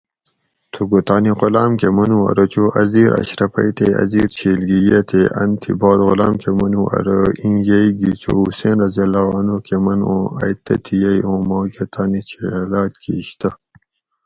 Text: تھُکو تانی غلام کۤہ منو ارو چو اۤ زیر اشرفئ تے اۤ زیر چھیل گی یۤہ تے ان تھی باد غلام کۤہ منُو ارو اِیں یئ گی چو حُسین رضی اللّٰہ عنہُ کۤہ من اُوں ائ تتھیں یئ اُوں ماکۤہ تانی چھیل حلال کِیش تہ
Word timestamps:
تھُکو 0.71 0.99
تانی 1.07 1.31
غلام 1.39 1.71
کۤہ 1.79 1.89
منو 1.97 2.19
ارو 2.29 2.45
چو 2.53 2.63
اۤ 2.79 2.87
زیر 2.91 3.11
اشرفئ 3.21 3.69
تے 3.77 3.87
اۤ 4.01 4.07
زیر 4.11 4.27
چھیل 4.37 4.59
گی 4.67 4.79
یۤہ 4.89 5.01
تے 5.09 5.21
ان 5.41 5.49
تھی 5.61 5.71
باد 5.81 5.99
غلام 6.09 6.33
کۤہ 6.41 6.51
منُو 6.59 6.81
ارو 6.97 7.19
اِیں 7.41 7.57
یئ 7.67 7.87
گی 7.99 8.11
چو 8.21 8.31
حُسین 8.47 8.77
رضی 8.83 9.01
اللّٰہ 9.05 9.23
عنہُ 9.37 9.57
کۤہ 9.65 9.77
من 9.85 9.99
اُوں 10.09 10.23
ائ 10.41 10.53
تتھیں 10.65 10.99
یئ 11.03 11.19
اُوں 11.25 11.39
ماکۤہ 11.49 11.85
تانی 11.93 12.21
چھیل 12.27 12.51
حلال 12.59 12.89
کِیش 13.01 13.29
تہ 13.39 13.49